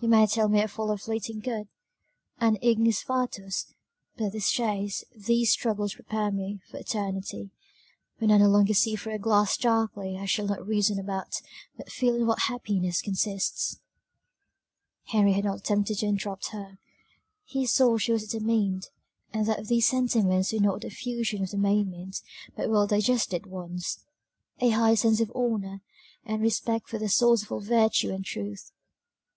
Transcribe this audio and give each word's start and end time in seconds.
you 0.00 0.08
may 0.08 0.26
tell 0.26 0.48
me 0.48 0.60
I 0.60 0.66
follow 0.66 0.94
a 0.94 0.98
fleeting 0.98 1.38
good, 1.38 1.68
an 2.40 2.58
ignis 2.60 3.00
fatuus; 3.00 3.74
but 4.16 4.32
this 4.32 4.50
chase, 4.50 5.04
these 5.16 5.52
struggles 5.52 5.94
prepare 5.94 6.32
me 6.32 6.58
for 6.68 6.78
eternity 6.78 7.50
when 8.16 8.32
I 8.32 8.38
no 8.38 8.48
longer 8.48 8.74
see 8.74 8.96
through 8.96 9.14
a 9.14 9.18
glass 9.20 9.56
darkly 9.56 10.18
I 10.18 10.24
shall 10.24 10.48
not 10.48 10.66
reason 10.66 10.98
about, 10.98 11.40
but 11.76 11.92
feel 11.92 12.16
in 12.16 12.26
what 12.26 12.40
happiness 12.48 13.00
consists." 13.00 13.78
Henry 15.04 15.34
had 15.34 15.44
not 15.44 15.58
attempted 15.60 15.98
to 15.98 16.06
interrupt 16.06 16.48
her; 16.48 16.78
he 17.44 17.64
saw 17.64 17.96
she 17.98 18.10
was 18.10 18.26
determined, 18.26 18.88
and 19.32 19.46
that 19.46 19.68
these 19.68 19.86
sentiments 19.86 20.52
were 20.52 20.58
not 20.58 20.80
the 20.80 20.88
effusion 20.88 21.44
of 21.44 21.52
the 21.52 21.56
moment, 21.56 22.20
but 22.56 22.68
well 22.68 22.88
digested 22.88 23.46
ones, 23.46 24.00
the 24.58 24.70
result 24.70 24.72
of 24.74 24.74
strong 24.74 24.74
affections, 24.74 24.74
a 24.74 24.78
high 24.80 24.94
sense 24.96 25.20
of 25.20 25.30
honour, 25.36 25.82
and 26.24 26.42
respect 26.42 26.88
for 26.88 26.98
the 26.98 27.08
source 27.08 27.44
of 27.44 27.52
all 27.52 27.60
virtue 27.60 28.10
and 28.10 28.24
truth. 28.24 28.72